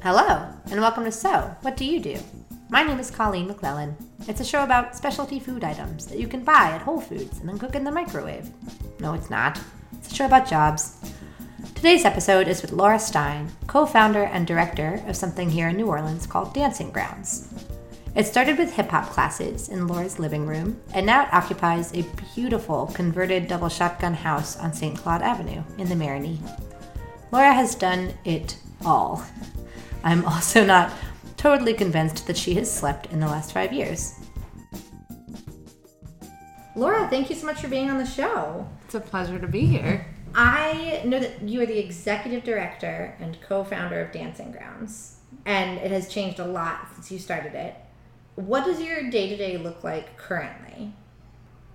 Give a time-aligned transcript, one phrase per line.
[0.00, 2.18] Hello, and welcome to So What Do You Do?
[2.68, 3.96] My name is Colleen McClellan.
[4.28, 7.48] It's a show about specialty food items that you can buy at Whole Foods and
[7.48, 8.48] then cook in the microwave.
[9.00, 9.60] No, it's not.
[9.94, 11.00] It's a show about jobs.
[11.74, 15.88] Today's episode is with Laura Stein, co founder and director of something here in New
[15.88, 17.52] Orleans called Dancing Grounds.
[18.14, 22.06] It started with hip hop classes in Laura's living room, and now it occupies a
[22.36, 24.96] beautiful converted double shotgun house on St.
[24.96, 26.38] Claude Avenue in the Marigny.
[27.32, 29.26] Laura has done it all.
[30.04, 30.92] I'm also not
[31.36, 34.14] totally convinced that she has slept in the last five years.
[36.76, 38.68] Laura, thank you so much for being on the show.
[38.84, 40.06] It's a pleasure to be here.
[40.34, 45.78] I know that you are the executive director and co founder of Dancing Grounds, and
[45.78, 47.74] it has changed a lot since you started it.
[48.36, 50.92] What does your day to day look like currently?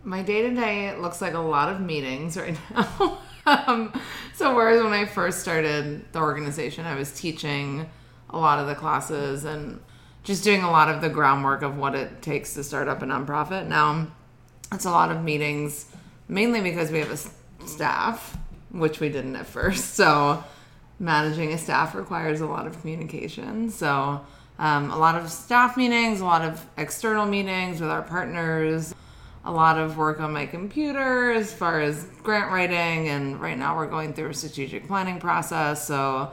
[0.06, 3.18] My day to day looks like a lot of meetings right now.
[3.46, 4.00] um,
[4.34, 7.90] so, whereas when I first started the organization, I was teaching
[8.34, 9.80] a lot of the classes and
[10.24, 13.06] just doing a lot of the groundwork of what it takes to start up a
[13.06, 13.68] nonprofit.
[13.68, 14.08] Now,
[14.72, 15.86] it's a lot of meetings,
[16.28, 18.38] mainly because we have a staff,
[18.72, 19.96] which we didn't at first.
[20.04, 20.44] So,
[21.00, 23.70] managing a staff requires a lot of communication.
[23.70, 24.22] So,
[24.60, 28.94] um, a lot of staff meetings, a lot of external meetings with our partners,
[29.46, 33.10] a lot of work on my computer as far as grant writing.
[33.10, 35.86] And right now we're going through a strategic planning process.
[35.86, 36.32] So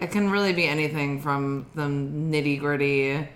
[0.00, 3.28] it can really be anything from the nitty gritty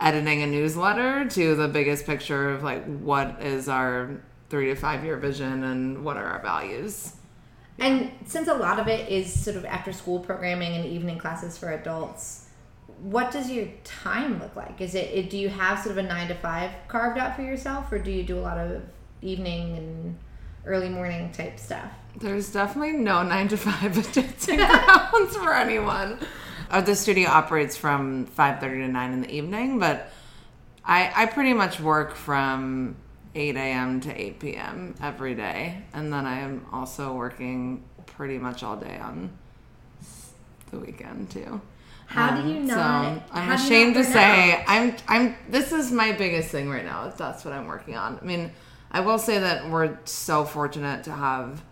[0.00, 5.04] editing a newsletter to the biggest picture of like what is our three to five
[5.04, 7.14] year vision and what are our values.
[7.78, 11.56] And since a lot of it is sort of after school programming and evening classes
[11.56, 12.48] for adults,
[13.00, 14.80] what does your time look like?
[14.80, 17.92] Is it do you have sort of a nine to five carved out for yourself,
[17.92, 18.82] or do you do a lot of
[19.22, 20.18] evening and
[20.66, 21.90] early morning type stuff?
[22.16, 26.18] There's definitely no nine to five dancing grounds for anyone.
[26.70, 30.10] Uh, the studio operates from five thirty to nine in the evening, but
[30.84, 32.96] I I pretty much work from
[33.34, 34.00] 8 a.m.
[34.00, 34.94] to 8 p.m.
[35.00, 35.82] every day.
[35.92, 39.30] And then I am also working pretty much all day on
[40.70, 41.60] the weekend too.
[42.06, 43.18] How um, do you not?
[43.18, 44.64] So I'm ashamed to say out?
[44.66, 47.12] I'm I'm this is my biggest thing right now.
[47.16, 48.18] That's what I'm working on.
[48.20, 48.50] I mean,
[48.90, 51.62] I will say that we're so fortunate to have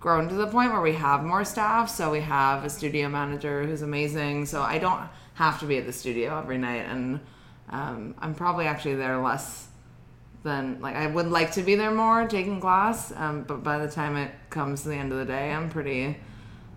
[0.00, 1.88] grown to the point where we have more staff.
[1.88, 4.46] So we have a studio manager who's amazing.
[4.46, 7.20] So I don't have to be at the studio every night, and
[7.70, 9.68] um, I'm probably actually there less
[10.42, 13.12] than like I would like to be there more taking class.
[13.16, 16.18] Um, but by the time it comes to the end of the day, I'm pretty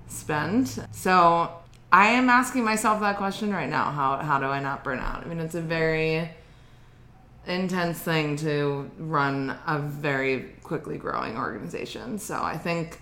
[0.07, 0.79] spent.
[0.91, 1.51] So
[1.91, 3.91] I am asking myself that question right now.
[3.91, 5.23] How how do I not burn out?
[5.23, 6.31] I mean, it's a very
[7.47, 12.19] intense thing to run a very quickly growing organization.
[12.19, 12.99] So I think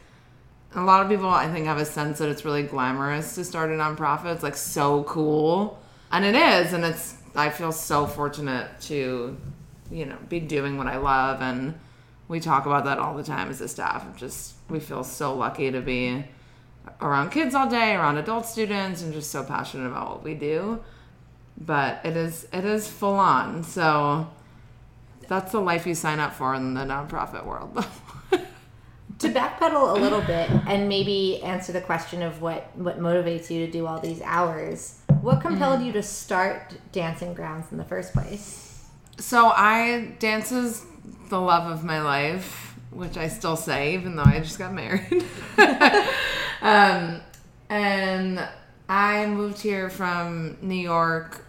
[0.76, 3.70] a lot of people I think have a sense that it's really glamorous to start
[3.70, 4.34] a nonprofit.
[4.34, 5.80] It's like so cool.
[6.12, 9.38] And it is and it's I feel so fortunate to
[9.92, 11.76] you know be doing what I love and
[12.28, 14.06] we talk about that all the time as a staff.
[14.18, 16.26] Just we feel so lucky to be
[17.02, 20.84] around kids all day, around adult students, and just so passionate about what we do.
[21.58, 23.64] But it is it is full on.
[23.64, 24.28] So
[25.28, 27.86] that's the life you sign up for in the nonprofit world.
[29.20, 33.66] to backpedal a little bit and maybe answer the question of what what motivates you
[33.66, 35.00] to do all these hours.
[35.22, 35.88] What compelled mm.
[35.88, 38.86] you to start Dancing Grounds in the first place?
[39.18, 40.86] So I dance is
[41.30, 45.26] the love of my life, which I still say even though I just got married.
[46.62, 47.22] um,
[47.70, 48.48] and
[48.90, 51.45] I moved here from New York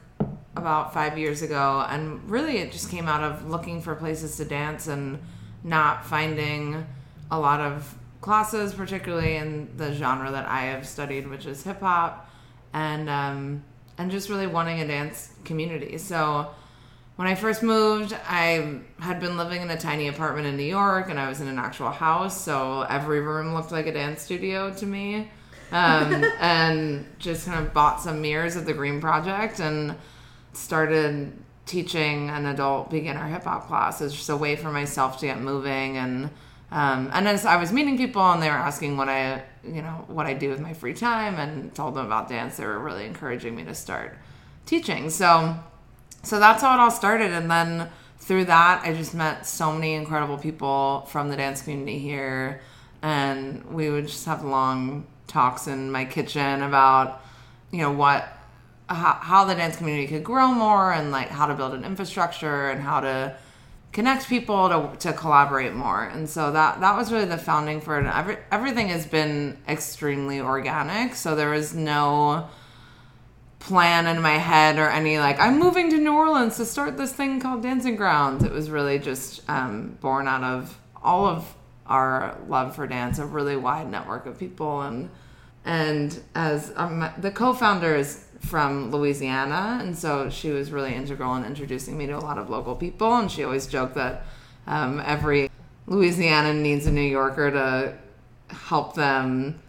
[0.57, 4.45] about five years ago, and really it just came out of looking for places to
[4.45, 5.19] dance and
[5.63, 6.87] not finding
[7.31, 11.81] a lot of classes, particularly in the genre that I have studied, which is hip
[11.81, 12.31] hop,
[12.73, 13.63] and um,
[13.99, 15.99] and just really wanting a dance community.
[15.99, 16.51] So
[17.17, 21.09] when I first moved, I had been living in a tiny apartment in New York
[21.09, 24.73] and I was in an actual house, so every room looked like a dance studio
[24.75, 25.31] to me.
[25.73, 29.97] Um, and just kind of bought some mirrors at the Green Project and
[30.57, 31.33] started
[31.67, 35.41] teaching an adult beginner hip hop class as just a way for myself to get
[35.41, 36.31] moving and
[36.71, 40.05] um, and as I was meeting people and they were asking what I you know
[40.09, 43.07] what I do with my free time and told them about dance, they were really
[43.07, 44.17] encouraging me to start
[44.65, 45.11] teaching.
[45.11, 45.57] So
[46.23, 47.31] so that's how it all started.
[47.31, 47.89] And then
[48.19, 52.61] through that, I just met so many incredible people from the dance community here.
[53.01, 57.21] And we would just have long talks in my kitchen about,
[57.71, 58.36] you know, what,
[58.89, 62.71] how, how the dance community could grow more and like how to build an infrastructure
[62.71, 63.37] and how to
[63.93, 66.05] connect people to, to collaborate more.
[66.05, 68.07] And so that, that was really the founding for it.
[68.07, 71.15] Every, everything has been extremely organic.
[71.15, 72.49] So there was no,
[73.67, 77.13] plan in my head or any like I'm moving to New Orleans to start this
[77.13, 78.45] thing called Dancing Grounds.
[78.45, 81.53] It was really just um, born out of all of
[81.87, 85.11] our love for dance, a really wide network of people, and
[85.65, 91.45] and as um, the co-founder is from Louisiana, and so she was really integral in
[91.45, 94.25] introducing me to a lot of local people, and she always joked that
[94.67, 95.51] um, every
[95.87, 97.95] Louisiana needs a New Yorker to
[98.55, 99.61] help them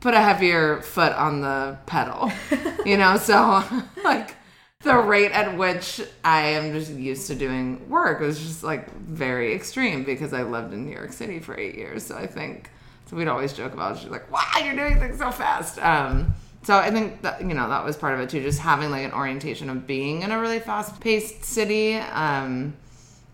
[0.00, 2.30] put a heavier foot on the pedal,
[2.86, 3.16] you know.
[3.16, 3.62] So
[4.04, 4.36] like
[4.80, 9.54] the rate at which I am just used to doing work was just like very
[9.54, 12.04] extreme because I lived in New York City for eight years.
[12.04, 12.70] So I think
[13.06, 14.00] so we'd always joke about it.
[14.00, 16.34] she's like, "Wow, you're doing things so fast." Um,
[16.64, 19.04] so I think that you know that was part of it too, just having like
[19.04, 22.74] an orientation of being in a really fast-paced city, um,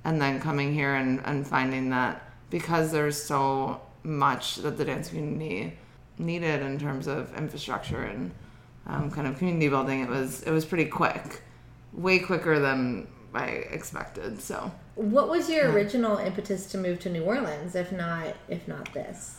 [0.04, 5.08] and then coming here and, and finding that because there's so much that the dance
[5.08, 5.76] community
[6.18, 8.30] needed in terms of infrastructure and
[8.86, 11.42] um, kind of community building, it was it was pretty quick,
[11.92, 14.40] way quicker than I expected.
[14.40, 15.74] So, what was your yeah.
[15.74, 19.36] original impetus to move to New Orleans, if not if not this?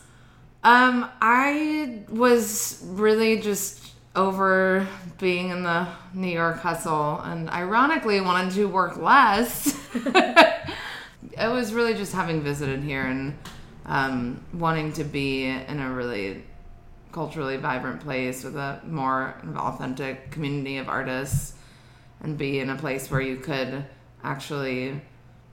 [0.64, 3.81] Um, I was really just
[4.14, 4.86] over
[5.18, 9.74] being in the New York hustle, and ironically wanted to work less.
[9.94, 13.36] it was really just having visited here and
[13.86, 16.44] um, wanting to be in a really
[17.12, 21.54] culturally vibrant place with a more authentic community of artists
[22.22, 23.84] and be in a place where you could
[24.24, 25.00] actually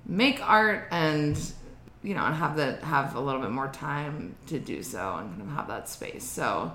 [0.06, 1.54] make art and
[2.02, 5.30] you know and have that have a little bit more time to do so and
[5.32, 6.72] kind of have that space so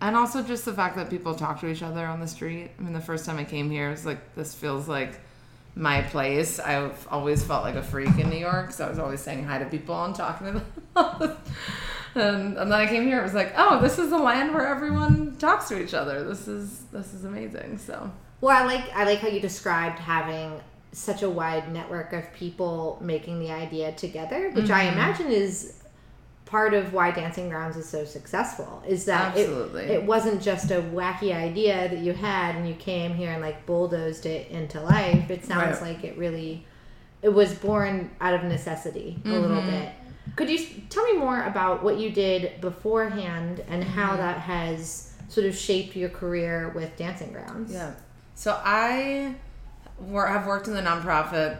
[0.00, 2.82] and also just the fact that people talk to each other on the street i
[2.82, 5.20] mean the first time i came here it was like this feels like
[5.74, 9.20] my place i've always felt like a freak in new york so i was always
[9.20, 11.36] saying hi to people and talking to them
[12.14, 13.20] and, and then I came here.
[13.20, 16.24] It was like, oh, this is a land where everyone talks to each other.
[16.24, 17.78] This is this is amazing.
[17.78, 18.10] So.
[18.40, 20.60] Well, I like I like how you described having
[20.92, 24.74] such a wide network of people making the idea together, which mm-hmm.
[24.74, 25.77] I imagine is
[26.48, 28.82] part of why Dancing Grounds is so successful.
[28.86, 29.36] Is that.
[29.36, 29.48] It,
[29.90, 33.66] it wasn't just a wacky idea that you had and you came here and like
[33.66, 35.30] bulldozed it into life.
[35.30, 35.94] It sounds right.
[35.94, 36.64] like it really
[37.20, 39.40] it was born out of necessity a mm-hmm.
[39.40, 39.92] little bit.
[40.36, 40.58] Could you
[40.88, 44.18] tell me more about what you did beforehand and how mm-hmm.
[44.18, 47.72] that has sort of shaped your career with Dancing Grounds?
[47.72, 47.92] Yeah.
[48.34, 49.34] So I
[50.06, 51.58] have worked in the nonprofit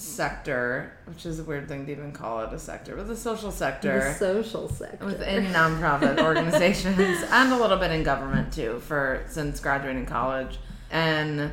[0.00, 3.52] sector, which is a weird thing to even call it a sector, but the social
[3.52, 3.98] sector.
[3.98, 5.04] The social sector.
[5.04, 10.58] Within nonprofit organizations and a little bit in government too for since graduating college.
[10.90, 11.52] And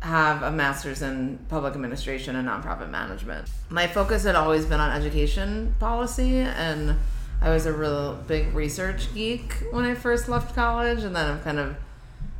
[0.00, 3.48] have a master's in public administration and nonprofit management.
[3.70, 6.96] My focus had always been on education policy, and
[7.40, 11.44] I was a real big research geek when I first left college, and then I've
[11.44, 11.76] kind of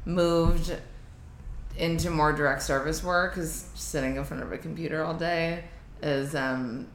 [0.04, 0.76] moved
[1.76, 5.64] into more direct service work because sitting in front of a computer all day
[6.02, 6.88] is, um,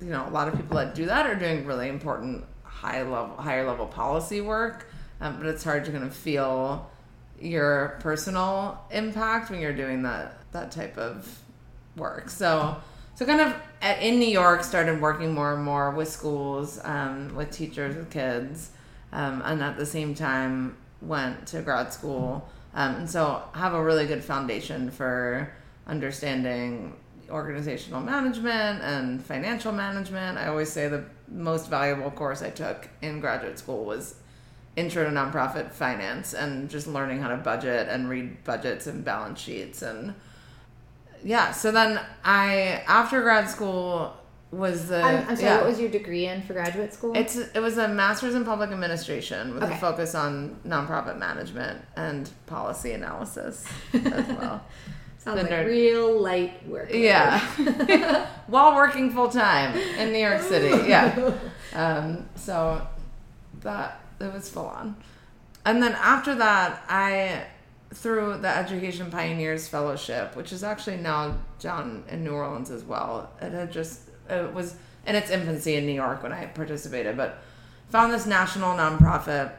[0.00, 3.36] you know, a lot of people that do that are doing really important high level,
[3.36, 4.88] higher level policy work,
[5.20, 6.90] um, but it's hard to kind of feel
[7.40, 11.38] your personal impact when you're doing that that type of
[11.96, 12.30] work.
[12.30, 12.76] So
[13.14, 17.34] so kind of at, in New York, started working more and more with schools, um,
[17.36, 18.70] with teachers, with kids,
[19.12, 22.48] um, and at the same time went to grad school.
[22.74, 25.52] Um, and so have a really good foundation for
[25.86, 26.94] understanding
[27.30, 30.38] organizational management and financial management.
[30.38, 34.16] I always say the most valuable course I took in graduate school was
[34.76, 39.40] intro to nonprofit finance and just learning how to budget and read budgets and balance
[39.40, 40.14] sheets and
[41.22, 44.12] yeah so then i after grad school
[44.50, 45.56] was the I'm, I'm sorry yeah.
[45.58, 48.70] what was your degree in for graduate school it's it was a master's in public
[48.70, 49.74] administration with okay.
[49.74, 54.64] a focus on nonprofit management and policy analysis as well
[55.24, 55.66] Sounds like nerd.
[55.66, 56.90] real light work.
[56.92, 57.40] Yeah.
[58.46, 60.86] While working full time in New York City.
[60.86, 61.32] Yeah.
[61.72, 62.86] Um, so
[63.62, 64.96] that it was full on.
[65.64, 67.46] And then after that, I
[67.94, 73.30] through the Education Pioneers Fellowship, which is actually now down in New Orleans as well.
[73.40, 74.76] It had just it was
[75.06, 77.42] in its infancy in New York when I participated, but
[77.90, 79.52] found this national nonprofit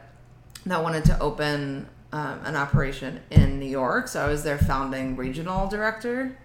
[0.66, 4.08] that wanted to open um, an operation in New York.
[4.08, 6.36] So I was their founding regional director,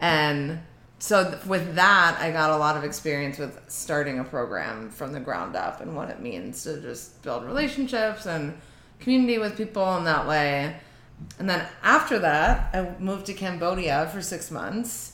[0.00, 0.60] and
[0.98, 5.20] so with that i got a lot of experience with starting a program from the
[5.20, 8.56] ground up and what it means to just build relationships and
[9.00, 10.76] community with people in that way.
[11.38, 15.13] And then after that i moved to cambodia for six months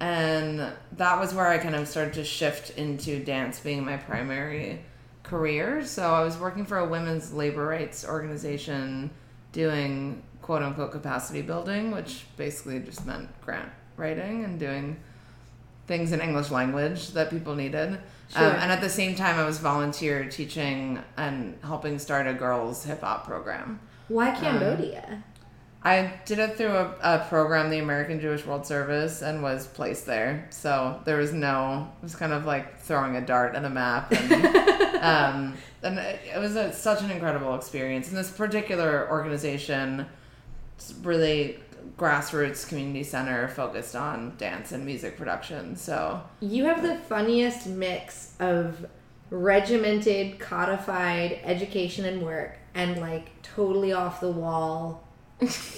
[0.00, 4.80] and that was where i kind of started to shift into dance being my primary
[5.22, 9.10] career so i was working for a women's labor rights organization
[9.52, 14.96] doing quote unquote capacity building, which basically just meant grant writing and doing
[15.86, 18.00] things in English language that people needed.
[18.30, 18.46] Sure.
[18.46, 22.84] Um, and at the same time, I was volunteer teaching and helping start a girls
[22.84, 23.80] hip hop program.
[24.08, 25.22] Why Cambodia?
[25.82, 30.04] I did it through a, a program, the American Jewish World Service, and was placed
[30.04, 30.46] there.
[30.50, 34.12] So there was no, it was kind of like throwing a dart at a map.
[34.12, 34.32] And,
[35.02, 38.08] um, and it, it was a, such an incredible experience.
[38.08, 40.06] And this particular organization,
[40.76, 41.60] it's really
[41.96, 45.76] grassroots community center focused on dance and music production.
[45.76, 48.86] So You have the funniest mix of
[49.30, 55.06] regimented, codified education and work, and like totally off the wall,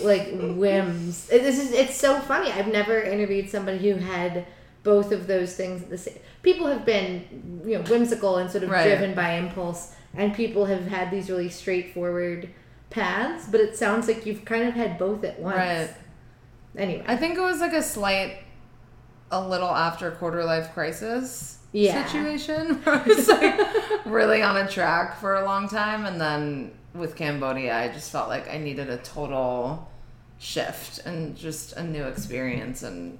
[0.02, 1.28] like whims.
[1.30, 2.50] It- This is it's so funny.
[2.52, 4.46] I've never interviewed somebody who had
[4.82, 6.18] both of those things at the same.
[6.42, 8.84] People have been you know whimsical and sort of Right.
[8.84, 12.48] driven by impulse, and people have had these really straightforward
[12.90, 13.46] paths.
[13.50, 15.56] But it sounds like you've kind of had both at once.
[15.56, 15.90] Right.
[16.76, 18.38] Anyway, I think it was like a slight,
[19.30, 22.04] a little after quarter life crisis Yeah.
[22.04, 22.80] situation.
[22.82, 23.60] Where I was like
[24.06, 28.28] really on a track for a long time, and then with Cambodia, I just felt
[28.28, 29.90] like I needed a total
[30.38, 32.82] shift and just a new experience.
[32.82, 33.18] And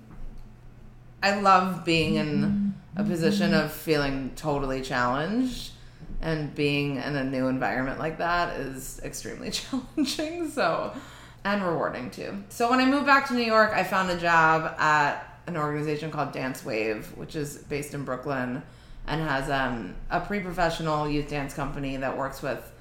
[1.23, 5.73] I love being in a position of feeling totally challenged.
[6.21, 10.50] And being in a new environment like that is extremely challenging.
[10.50, 10.95] So,
[11.45, 12.45] and rewarding too.
[12.49, 16.11] So when I moved back to New York, I found a job at an organization
[16.11, 18.62] called DanceWave, which is based in Brooklyn
[19.07, 22.73] and has um, a pre-professional youth dance company that works with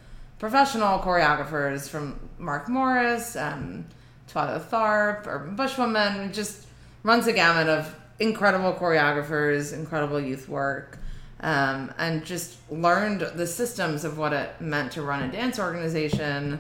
[0.42, 3.86] professional choreographers from Mark Morris, um,
[4.28, 6.66] Twyla Tharp, Urban Bush Women, just
[7.04, 10.98] runs a gamut of incredible choreographers, incredible youth work,
[11.42, 16.60] um, and just learned the systems of what it meant to run a dance organization.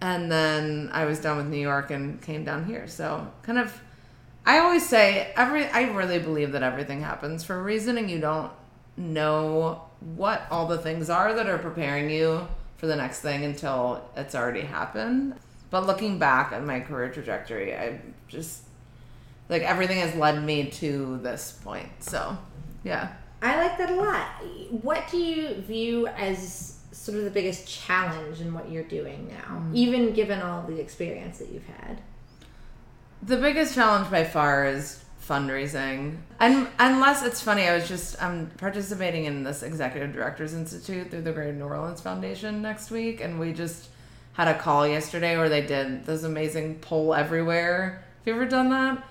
[0.00, 2.88] And then I was done with New York and came down here.
[2.88, 3.78] So kind of,
[4.46, 5.66] I always say every.
[5.66, 8.50] I really believe that everything happens for a reason, and you don't
[8.96, 9.82] know
[10.16, 12.48] what all the things are that are preparing you
[12.80, 15.34] for the next thing until it's already happened.
[15.68, 18.62] But looking back at my career trajectory, I just
[19.50, 21.90] like everything has led me to this point.
[22.02, 22.38] So,
[22.82, 23.12] yeah.
[23.42, 24.26] I like that a lot.
[24.82, 29.58] What do you view as sort of the biggest challenge in what you're doing now,
[29.58, 29.74] mm.
[29.74, 32.00] even given all the experience that you've had?
[33.22, 36.16] The biggest challenge by far is fundraising.
[36.38, 41.22] And unless it's funny, I was just I'm participating in this Executive Directors Institute through
[41.22, 43.88] the Greater New Orleans Foundation next week, and we just
[44.32, 48.04] had a call yesterday where they did this amazing Poll Everywhere.
[48.18, 49.04] Have you ever done that?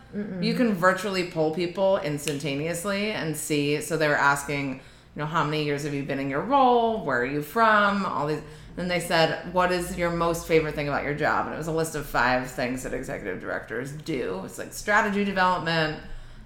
[0.44, 3.82] You can virtually poll people instantaneously and see.
[3.82, 4.82] So they were asking,
[5.20, 7.04] you know, how many years have you been in your role?
[7.04, 8.06] Where are you from?
[8.06, 8.40] All these.
[8.78, 11.48] Then they said, what is your most favorite thing about your job?
[11.48, 14.42] And it was a list of five things that executive directors do.
[14.46, 16.00] It's like strategy development,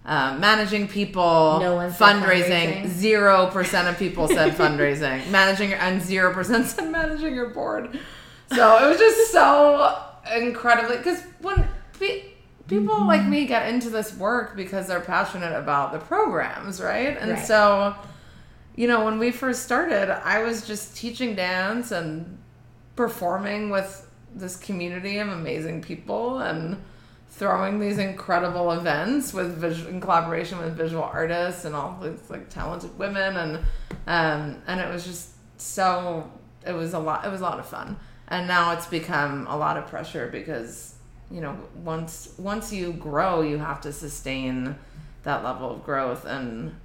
[0.06, 2.88] um, managing people, No fundraising.
[2.88, 8.00] Zero percent of people said fundraising, managing, and zero percent said managing your board.
[8.48, 9.96] So it was just so
[10.36, 11.64] incredibly because when
[12.00, 12.24] pe-
[12.68, 17.16] people like me get into this work because they're passionate about the programs, right?
[17.20, 17.46] And Right.
[17.46, 17.96] so,
[18.76, 22.38] you know, when we first started, I was just teaching dance and
[22.96, 26.82] performing with this community of amazing people and
[27.30, 32.48] throwing these incredible events with vis- in collaboration with visual artists and all these like
[32.50, 33.58] talented women and
[34.06, 36.30] um and it was just so
[36.66, 37.98] it was a lot it was a lot of fun.
[38.28, 40.96] And now it's become a lot of pressure because
[41.32, 44.76] you know once once you grow you have to sustain
[45.24, 46.76] that level of growth and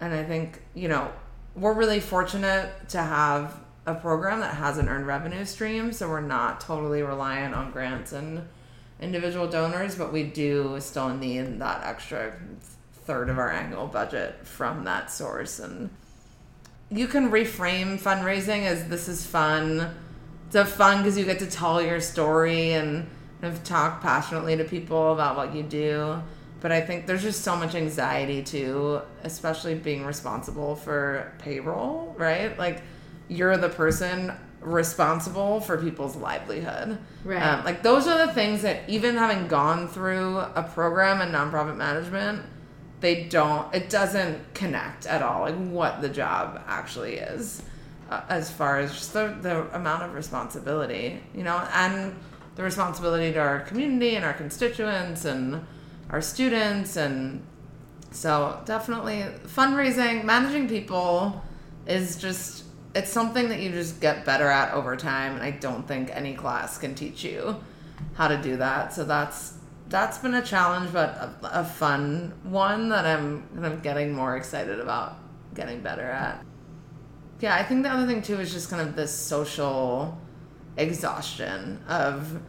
[0.00, 1.10] and I think, you know,
[1.54, 6.20] we're really fortunate to have a program that has an earned revenue stream, so we're
[6.20, 8.46] not totally reliant on grants and
[9.00, 12.34] individual donors, but we do still need that extra
[12.92, 15.58] third of our annual budget from that source.
[15.58, 15.90] And
[16.90, 19.94] you can reframe fundraising as this is fun.
[20.46, 23.08] It's a fun because you get to tell your story and
[23.40, 26.22] kind of talk passionately to people about what you do.
[26.60, 32.56] But I think there's just so much anxiety too, especially being responsible for payroll, right?
[32.58, 32.82] Like
[33.28, 36.98] you're the person responsible for people's livelihood.
[37.24, 37.42] Right.
[37.42, 41.76] Um, like those are the things that even having gone through a program in nonprofit
[41.76, 42.42] management,
[43.00, 43.74] they don't.
[43.74, 45.42] It doesn't connect at all.
[45.42, 47.62] Like what the job actually is,
[48.10, 52.14] uh, as far as just the the amount of responsibility, you know, and
[52.56, 55.64] the responsibility to our community and our constituents and
[56.10, 57.44] our students and
[58.10, 61.40] so definitely fundraising managing people
[61.86, 62.64] is just
[62.94, 66.34] it's something that you just get better at over time and I don't think any
[66.34, 67.56] class can teach you
[68.14, 68.92] how to do that.
[68.92, 69.54] So that's
[69.88, 74.36] that's been a challenge but a, a fun one that I'm kind of getting more
[74.36, 75.18] excited about
[75.54, 76.44] getting better at.
[77.40, 80.18] Yeah, I think the other thing too is just kind of this social
[80.76, 82.40] exhaustion of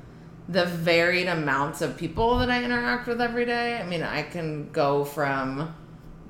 [0.50, 3.78] the varied amounts of people that I interact with every day.
[3.78, 5.74] I mean, I can go from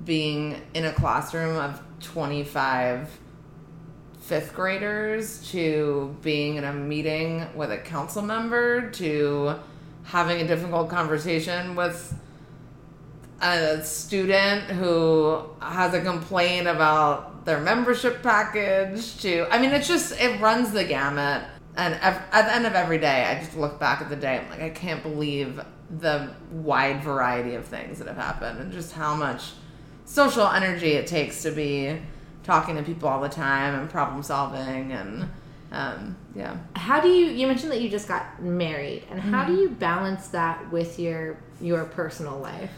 [0.03, 3.19] being in a classroom of 25
[4.19, 9.55] fifth graders to being in a meeting with a council member to
[10.03, 12.17] having a difficult conversation with
[13.41, 20.13] a student who has a complaint about their membership package to i mean it's just
[20.19, 21.43] it runs the gamut
[21.77, 24.37] and ev- at the end of every day i just look back at the day
[24.39, 25.59] i'm like i can't believe
[25.99, 29.51] the wide variety of things that have happened and just how much
[30.05, 31.97] social energy it takes to be
[32.43, 35.29] talking to people all the time and problem solving and
[35.71, 39.53] um, yeah How do you you mentioned that you just got married and how do
[39.53, 42.71] you balance that with your your personal life?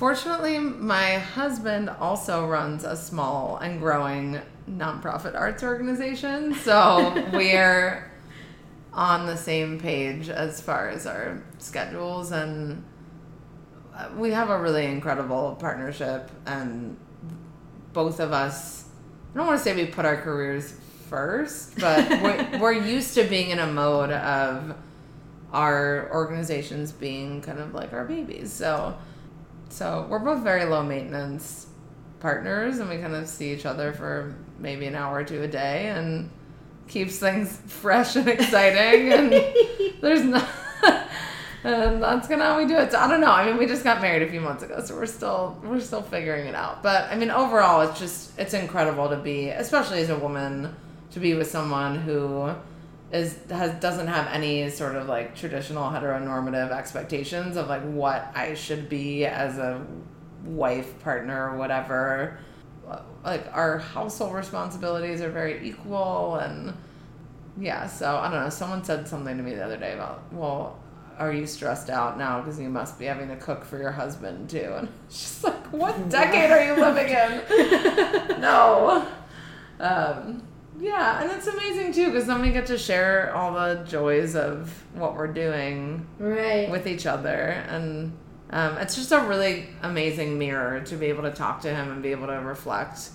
[0.00, 8.10] Fortunately, my husband also runs a small and growing nonprofit arts organization, so we're
[8.94, 12.82] on the same page as far as our schedules and
[14.16, 16.96] we have a really incredible partnership and
[17.92, 18.86] both of us
[19.34, 20.80] I don't want to say we put our careers
[21.10, 24.74] first, but we're, we're used to being in a mode of
[25.52, 28.50] our organizations being kind of like our babies.
[28.50, 28.96] So
[29.70, 31.66] so we're both very low maintenance
[32.20, 35.48] partners and we kind of see each other for maybe an hour or two a
[35.48, 36.30] day and
[36.86, 39.32] keeps things fresh and exciting and
[40.00, 40.46] there's not
[41.64, 42.92] and that's kind of how we do it.
[42.92, 43.30] So I don't know.
[43.30, 46.02] I mean, we just got married a few months ago, so we're still we're still
[46.02, 46.82] figuring it out.
[46.82, 50.74] But I mean, overall, it's just it's incredible to be, especially as a woman,
[51.12, 52.54] to be with someone who
[53.12, 58.54] is has doesn't have any sort of like traditional heteronormative expectations of like what I
[58.54, 59.84] should be as a
[60.44, 62.38] wife, partner, or whatever.
[63.24, 66.72] Like our household responsibilities are very equal and
[67.58, 68.48] yeah, so I don't know.
[68.50, 70.78] Someone said something to me the other day about, well,
[71.18, 74.48] are you stressed out now because you must be having to cook for your husband
[74.48, 74.72] too?
[74.76, 78.40] And it's just like, what decade are you living in?
[78.40, 79.06] no.
[79.78, 80.42] Um,
[80.80, 84.82] yeah, and it's amazing too because then we get to share all the joys of
[84.94, 86.70] what we're doing Right.
[86.70, 87.36] with each other
[87.68, 88.12] and
[88.52, 92.02] um, it's just a really amazing mirror to be able to talk to him and
[92.02, 93.10] be able to reflect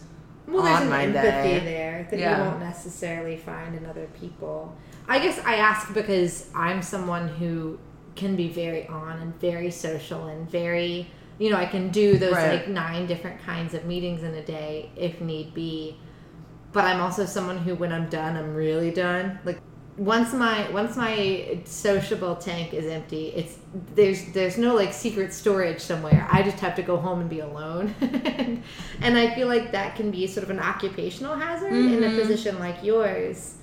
[0.47, 1.59] well, there's on an empathy day.
[1.59, 2.37] there that Yeah.
[2.37, 4.75] you won't necessarily find in other people.
[5.07, 7.79] I guess I ask because I'm someone who
[8.15, 11.07] can be very on and very social and very,
[11.39, 12.59] you know, I can do those Right.
[12.59, 15.97] like nine different kinds of meetings in a day if need be.
[16.75, 19.39] But I'm also someone who, when I'm done, I'm really done.
[19.45, 19.59] Like
[19.97, 23.57] once my once my sociable tank is empty, it's
[23.95, 26.27] there's there's no like secret storage somewhere.
[26.29, 27.95] I just have to go home and be alone,
[29.01, 32.15] and I feel like that can be sort of an occupational hazard in a Mhm.
[32.19, 33.55] position like yours,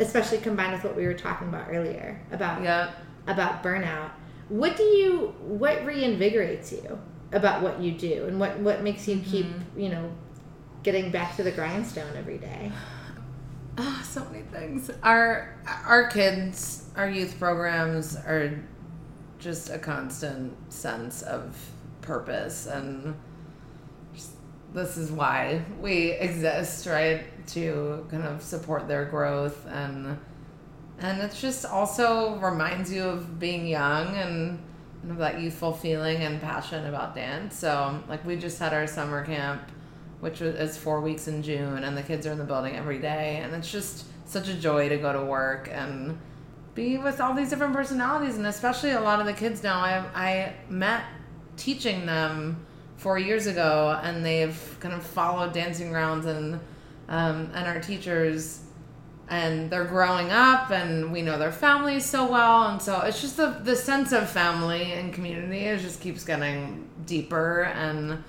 [0.00, 2.90] especially combined with what we were talking about earlier about yeah
[3.28, 4.10] about burnout.
[4.48, 6.98] What do you what reinvigorates you
[7.30, 10.10] about what you do, and what what makes you keep you know
[10.82, 12.72] getting back to the grindstone every day?
[13.80, 14.90] Ah, so many things.
[15.04, 18.58] Our our kids, our youth programs are
[19.38, 21.56] just a constant sense of
[22.00, 23.14] purpose and
[24.74, 27.24] this is why we exist, right?
[27.48, 30.18] To kind of support their growth and
[30.98, 34.58] and it's just also reminds you of being young and
[35.00, 37.56] kind of that youthful feeling and passion about dance.
[37.56, 39.62] So like we just had our summer camp
[40.20, 43.40] which is four weeks in June, and the kids are in the building every day,
[43.42, 46.18] and it's just such a joy to go to work and
[46.74, 49.80] be with all these different personalities, and especially a lot of the kids now.
[49.80, 51.04] I I met
[51.56, 52.64] teaching them
[52.96, 56.60] four years ago, and they've kind of followed Dancing Grounds and
[57.08, 58.62] um, and our teachers.
[59.30, 63.36] And they're growing up, and we know their families so well, and so it's just
[63.36, 65.66] the the sense of family and community.
[65.66, 68.24] It just keeps getting deeper and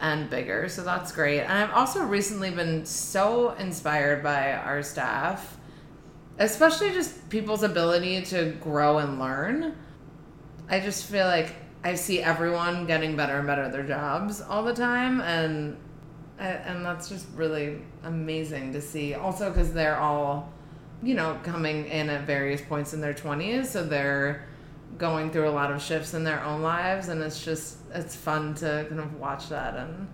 [0.00, 0.68] and bigger.
[0.68, 1.40] So that's great.
[1.40, 5.56] And I've also recently been so inspired by our staff,
[6.38, 9.76] especially just people's ability to grow and learn.
[10.68, 14.62] I just feel like I see everyone getting better and better at their jobs all
[14.62, 15.76] the time and
[16.36, 19.14] uh, and that's just really amazing to see.
[19.14, 20.52] Also cuz they're all
[21.02, 24.46] you know coming in at various points in their 20s, so they're
[24.98, 28.54] going through a lot of shifts in their own lives and it's just it's fun
[28.54, 30.08] to kind of watch that and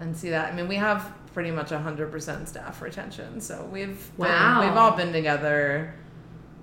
[0.00, 3.40] and see that i mean we have pretty much 100% staff retention.
[3.40, 4.26] So we've been-
[4.60, 5.94] we've all been together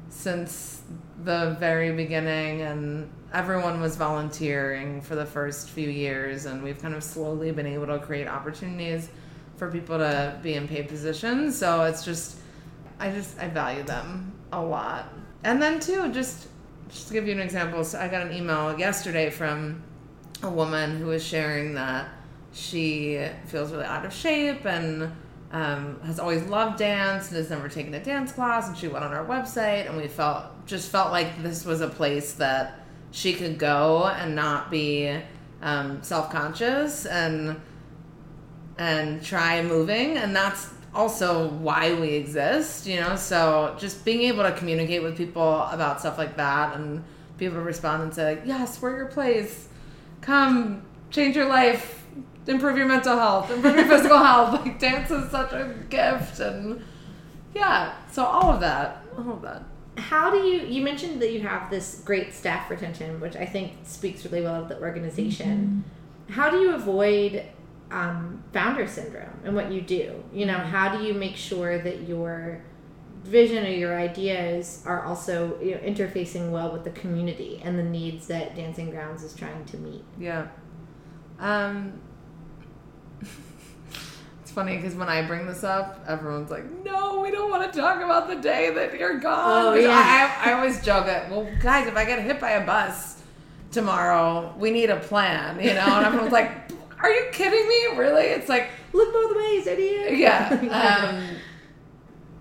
[0.10, 0.82] since
[1.24, 6.94] the very beginning and everyone was volunteering for the first few years and we've kind
[6.94, 9.10] of slowly been able to create opportunities
[9.58, 11.58] for people to be in paid positions.
[11.58, 12.38] So it's just
[13.00, 15.12] I just I value them a lot.
[15.44, 16.48] And then too, just
[16.90, 19.84] just to give you an example, so I got an email yesterday from
[20.44, 22.10] a woman who was sharing that
[22.52, 25.12] she feels really out of shape and
[25.52, 29.04] um, has always loved dance and has never taken a dance class and she went
[29.04, 32.80] on our website and we felt just felt like this was a place that
[33.12, 35.16] she could go and not be
[35.62, 37.60] um, self-conscious and
[38.78, 43.16] and try moving and that's also why we exist you know?
[43.16, 47.04] So just being able to communicate with people about stuff like that and
[47.38, 49.68] be able to respond and say yes we're your place.
[50.22, 52.06] Come change your life.
[52.48, 53.52] Improve your mental health.
[53.52, 54.60] Improve your physical health.
[54.66, 56.84] Like dance is such a gift and
[57.56, 59.64] yeah so all of that all of that.
[60.00, 60.66] How do you?
[60.66, 64.62] You mentioned that you have this great staff retention, which I think speaks really well
[64.62, 65.84] of the organization.
[66.28, 66.34] Mm-hmm.
[66.34, 67.44] How do you avoid
[67.92, 70.24] um, founder syndrome and what you do?
[70.34, 72.62] You know, how do you make sure that your
[73.24, 77.84] vision or your ideas are also you know, interfacing well with the community and the
[77.84, 80.04] needs that Dancing Grounds is trying to meet?
[80.20, 80.48] Yeah.
[81.40, 82.00] Um,
[84.42, 87.80] it's funny because when I bring this up, everyone's like, "No, we don't want to
[87.80, 90.42] talk about the day that you're gone." Oh, yeah.
[90.46, 93.22] I, I always joke that, well, guys, if I get hit by a bus
[93.72, 95.86] tomorrow, we need a plan, you know.
[95.86, 96.70] And everyone's like,
[97.02, 97.98] "Are you kidding me?
[98.00, 100.18] Really?" It's like, Look both ways, idiot.
[100.18, 100.50] yeah.
[101.16, 101.36] Um,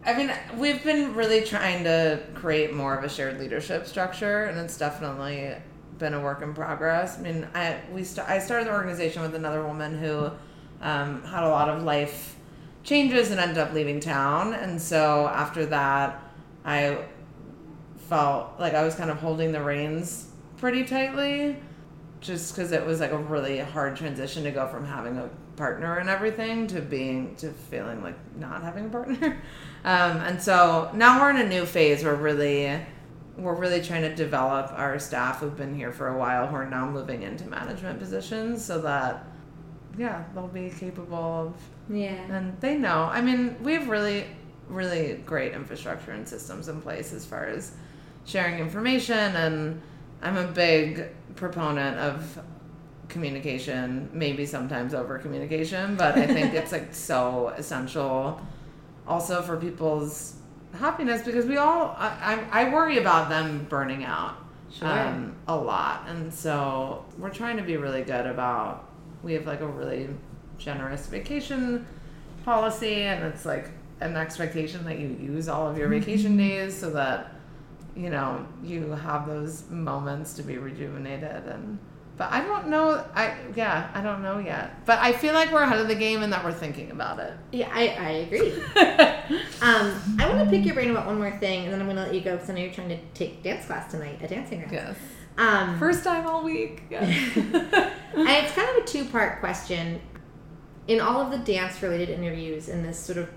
[0.06, 4.58] I mean, we've been really trying to create more of a shared leadership structure, and
[4.58, 5.54] it's definitely
[5.98, 7.18] been a work in progress.
[7.18, 10.30] I mean, I we st- I started the organization with another woman who
[10.80, 12.36] um, had a lot of life
[12.84, 16.22] changes and ended up leaving town, and so after that,
[16.64, 16.98] I
[18.08, 21.56] felt like I was kind of holding the reins pretty tightly
[22.20, 25.98] just because it was like a really hard transition to go from having a partner
[25.98, 29.40] and everything to being to feeling like not having a partner
[29.84, 32.80] um, and so now we're in a new phase where we're really
[33.36, 36.68] we're really trying to develop our staff who've been here for a while who are
[36.68, 39.24] now moving into management positions so that
[39.96, 41.54] yeah they'll be capable of
[41.88, 42.12] Yeah.
[42.36, 43.04] and they know.
[43.04, 44.26] I mean, we have really,
[44.68, 47.72] really great infrastructure and systems in place as far as
[48.26, 49.16] sharing information.
[49.16, 49.80] And
[50.22, 52.40] I'm a big proponent of
[53.08, 58.40] communication, maybe sometimes over communication, but I think it's like so essential
[59.06, 60.34] also for people's
[60.78, 64.36] happiness because we all, I, I, I worry about them burning out
[64.70, 64.86] Sure.
[64.86, 66.04] um, a lot.
[66.08, 68.90] And so we're trying to be really good about,
[69.22, 70.10] we have like a really
[70.58, 71.86] generous vacation
[72.44, 76.90] policy and it's like an expectation that you use all of your vacation days so
[76.90, 77.32] that,
[77.98, 81.78] you know, you have those moments to be rejuvenated and,
[82.16, 83.04] but I don't know.
[83.14, 84.84] I yeah, I don't know yet.
[84.86, 87.32] But I feel like we're ahead of the game and that we're thinking about it.
[87.52, 88.52] Yeah, I, I agree.
[89.62, 91.96] um, I want to pick your brain about one more thing, and then I'm going
[91.96, 94.26] to let you go because I know you're trying to take dance class tonight a
[94.26, 94.72] Dancing class.
[94.72, 94.96] yes.
[95.36, 96.82] Um, First time all week.
[96.90, 97.08] Yes.
[97.36, 100.00] and it's kind of a two part question.
[100.88, 103.28] In all of the dance related interviews in this sort of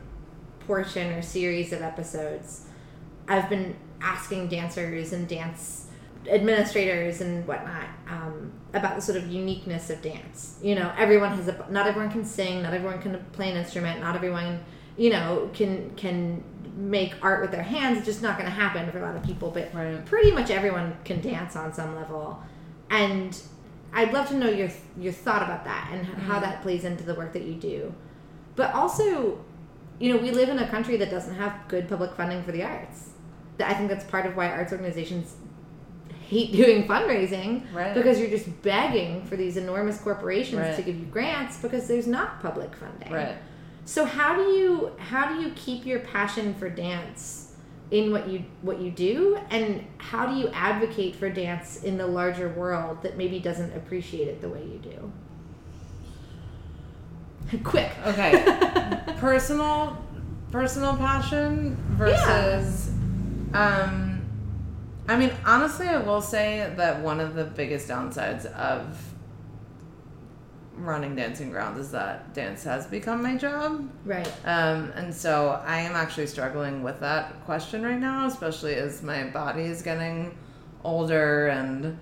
[0.61, 2.65] portion or series of episodes,
[3.27, 5.87] I've been asking dancers and dance
[6.29, 10.57] administrators and whatnot um, about the sort of uniqueness of dance.
[10.61, 13.99] You know, everyone has a not everyone can sing, not everyone can play an instrument,
[14.01, 14.63] not everyone
[14.97, 16.43] you know can can
[16.75, 17.97] make art with their hands.
[17.97, 19.51] It's just not going to happen for a lot of people.
[19.51, 20.03] But Right.
[20.05, 22.41] pretty much everyone can dance on some level,
[22.89, 23.37] and
[23.93, 27.03] I'd love to know your your thought about that and h- how that plays into
[27.03, 27.93] the work that you do.
[28.55, 29.39] But also,
[29.99, 32.63] you know, we live in a country that doesn't have good public funding for the
[32.63, 33.09] arts.
[33.61, 35.35] I think that's part of why arts organizations
[36.27, 37.93] hate doing fundraising Right.
[37.93, 40.75] because you're just begging for these enormous corporations Right.
[40.75, 43.11] to give you grants because there's not public funding.
[43.11, 43.35] right.
[43.85, 47.53] So how do you how do you keep your passion for dance
[47.89, 52.05] in what you what you do and how do you advocate for dance in the
[52.07, 55.11] larger world that maybe doesn't appreciate it the way you do?
[57.63, 57.91] Quick.
[58.05, 58.43] Okay.
[59.17, 59.97] personal
[60.51, 62.90] personal passion versus
[63.53, 64.21] um
[65.07, 68.97] I mean honestly I will say that one of the biggest downsides of
[70.75, 74.27] running dancing grounds is that dance has become my job Right.
[74.45, 79.25] um, and so I am actually struggling with that question right now, especially as my
[79.25, 80.35] body is getting
[80.83, 81.99] older and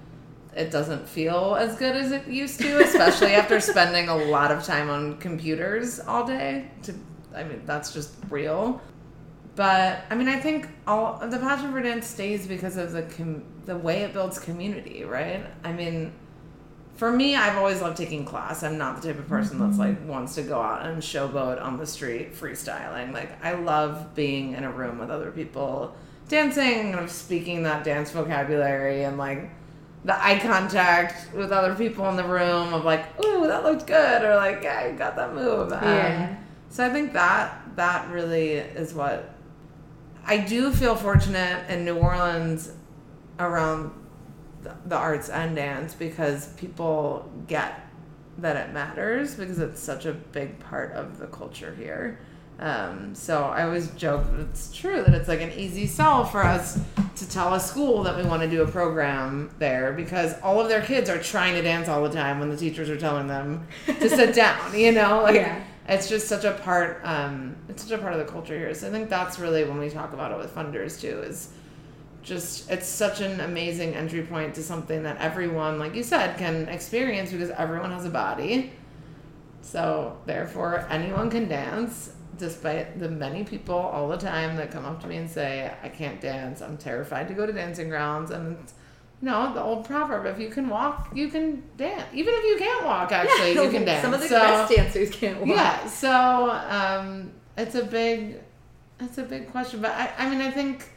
[0.55, 4.63] it doesn't feel as good as it used to, especially after spending a lot of
[4.63, 6.71] time on computers all day.
[6.83, 6.95] To,
[7.35, 8.81] I mean, that's just real.
[9.59, 13.43] But I mean, I think all the passion for dance stays because of the com-
[13.65, 15.45] the way it builds community, right?
[15.65, 16.13] I mean,
[16.95, 18.63] for me, I've always loved taking class.
[18.63, 21.77] I'm not the type of person that's like wants to go out and showboat on
[21.77, 23.11] the street freestyling.
[23.11, 25.93] Like I love being in a room with other people
[26.29, 29.49] dancing and speaking that dance vocabulary and like
[30.05, 34.23] the eye contact with other people in the room of like, ooh, that looked good,
[34.23, 35.73] or like, yeah, you got that move.
[35.73, 36.37] Um, Yeah.
[36.69, 39.35] So I think that that really is what
[40.25, 42.71] I do feel fortunate in New Orleans
[43.39, 43.91] around
[44.61, 47.87] the, the arts and dance because people get
[48.37, 52.19] that it matters because it's such a big part of the culture here.
[52.59, 56.43] Um, so I always joke that it's true that it's like an easy sell for
[56.43, 56.77] us
[57.15, 60.67] to tell a school that we want to do a program there because all of
[60.67, 63.65] their kids are trying to dance all the time when the teachers are telling them
[63.85, 64.77] to sit down.
[64.77, 65.63] You know, like Yeah.
[65.89, 67.01] It's just such a part.
[67.03, 68.73] Um, it's such a part of the culture here.
[68.75, 71.49] So I think that's really when we talk about it with funders too is
[72.21, 76.69] just it's such an amazing entry point to something that everyone, like you said, can
[76.69, 78.71] experience because everyone has a body.
[79.61, 82.13] So therefore, anyone can dance.
[82.37, 85.89] Despite the many people all the time that come up to me and say, "I
[85.89, 86.61] can't dance.
[86.61, 88.73] I'm terrified to go to dancing grounds," and it's,
[89.21, 92.03] know the old proverb: "If you can walk, you can dance.
[92.13, 95.09] Even if you can't walk, actually, you can dance." Some of the So- best dancers
[95.09, 95.47] can't walk.
[95.49, 98.39] yeah so um it's a big
[98.99, 100.89] it's a big question but i i mean i think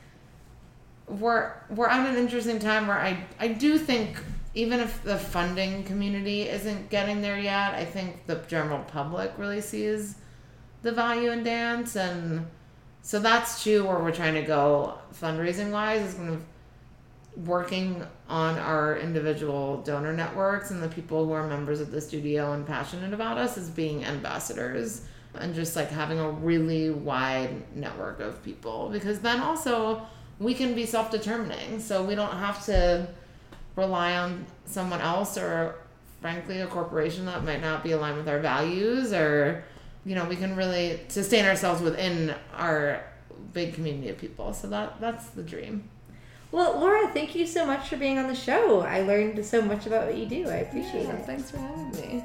[1.09, 4.17] we're we're at an interesting time where i i do think
[4.55, 9.61] even if the funding community isn't getting there yet i think the general public really
[9.61, 10.17] sees
[10.83, 12.47] the value in dance and
[13.03, 16.45] so that's too where we're trying to go fundraising wise is going of
[17.37, 22.53] working on our individual donor networks and the people who are members of the studio
[22.53, 25.03] and passionate about us as being ambassadors
[25.35, 28.91] and just like having a really wide network of people.
[28.91, 30.03] Because then also
[30.39, 31.81] we can be self-determining.
[31.81, 33.09] So we don't have to
[33.77, 35.77] rely on someone else or
[36.21, 39.65] frankly a corporation that might not be aligned with our values or
[40.05, 43.03] you know we can really sustain ourselves within our
[43.55, 44.53] big community of people.
[44.53, 45.89] So that that's the dream
[46.53, 48.83] Well, Laura, thank you so much for being on the show.
[48.83, 50.49] I learned so much about what you do.
[50.49, 51.25] I appreciate Yeah, it.
[51.25, 52.23] thanks for having me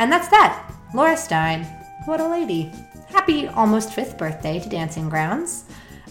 [0.00, 0.70] And that's that.
[0.92, 1.62] Laura Stein.
[2.06, 2.72] What a lady.
[3.08, 5.64] Happy almost fifth birthday to Dancing Grounds.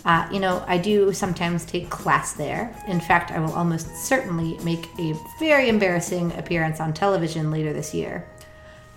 [0.06, 2.74] Uh, you know, I do sometimes take class there.
[2.88, 7.94] In fact, I will almost certainly make a very embarrassing appearance on television later this
[7.94, 8.30] year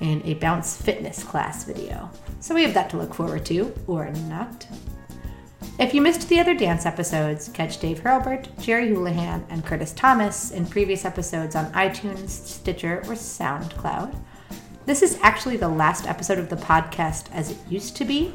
[0.01, 2.11] in a bounce fitness class video.
[2.41, 4.67] So we have that to look forward to, or not.
[5.79, 10.51] If you missed the other dance episodes, catch Dave Hurlbert, Jerry Houlihan, and Curtis Thomas
[10.51, 14.17] in previous episodes on iTunes, Stitcher, or SoundCloud.
[14.87, 18.35] This is actually the last episode of the podcast as it used to be,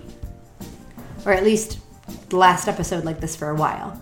[1.26, 1.80] or at least
[2.30, 4.00] the last episode like this for a while.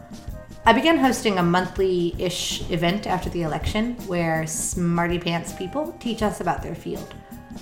[0.66, 6.22] I began hosting a monthly ish event after the election where smarty pants people teach
[6.22, 7.16] us about their field.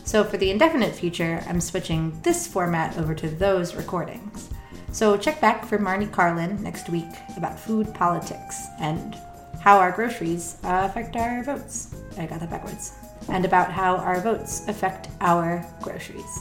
[0.04, 4.48] So for the indefinite future, I'm switching this format over to those recordings.
[4.91, 9.15] So check back for Marnie Carlin next week about food politics and
[9.60, 11.93] how our groceries affect our votes.
[12.17, 12.95] I got that backwards.
[13.28, 16.39] And about how our votes affect our groceries.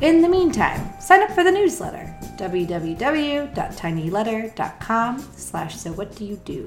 [0.00, 6.66] In the meantime, sign up for the newsletter, www.tinyletter.com slash so what do you do.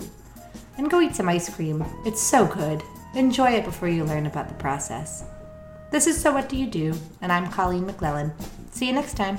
[0.77, 1.83] And go eat some ice cream.
[2.05, 2.81] It's so good.
[3.15, 5.25] Enjoy it before you learn about the process.
[5.91, 8.31] This is So What Do You Do, and I'm Colleen McClellan.
[8.71, 9.37] See you next time.